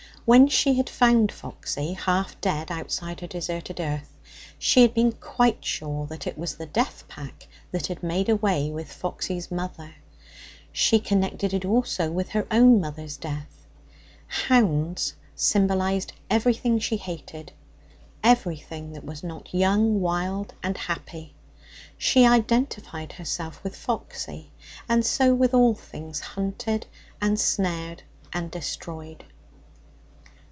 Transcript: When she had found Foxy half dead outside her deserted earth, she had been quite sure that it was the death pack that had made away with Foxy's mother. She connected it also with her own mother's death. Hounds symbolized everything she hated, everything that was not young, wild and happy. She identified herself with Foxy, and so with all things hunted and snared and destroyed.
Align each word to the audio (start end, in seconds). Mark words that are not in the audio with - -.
When 0.23 0.47
she 0.47 0.75
had 0.75 0.87
found 0.87 1.31
Foxy 1.31 1.93
half 1.93 2.39
dead 2.41 2.71
outside 2.71 3.19
her 3.21 3.27
deserted 3.27 3.79
earth, 3.81 4.13
she 4.59 4.83
had 4.83 4.93
been 4.93 5.11
quite 5.13 5.65
sure 5.65 6.05
that 6.05 6.27
it 6.27 6.37
was 6.37 6.55
the 6.55 6.67
death 6.67 7.03
pack 7.07 7.47
that 7.71 7.87
had 7.87 8.03
made 8.03 8.29
away 8.29 8.69
with 8.69 8.93
Foxy's 8.93 9.49
mother. 9.49 9.95
She 10.71 10.99
connected 10.99 11.55
it 11.55 11.65
also 11.65 12.11
with 12.11 12.29
her 12.29 12.45
own 12.51 12.79
mother's 12.79 13.17
death. 13.17 13.65
Hounds 14.27 15.13
symbolized 15.35 16.13
everything 16.29 16.77
she 16.77 16.97
hated, 16.97 17.51
everything 18.23 18.93
that 18.93 19.03
was 19.03 19.23
not 19.23 19.51
young, 19.53 20.01
wild 20.01 20.53
and 20.61 20.77
happy. 20.77 21.33
She 21.97 22.27
identified 22.27 23.13
herself 23.13 23.61
with 23.63 23.75
Foxy, 23.75 24.51
and 24.87 25.03
so 25.03 25.33
with 25.33 25.55
all 25.55 25.73
things 25.73 26.19
hunted 26.21 26.85
and 27.19 27.39
snared 27.39 28.03
and 28.31 28.51
destroyed. 28.51 29.25